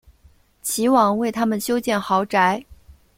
[0.63, 2.65] 齐王为他们修建豪宅。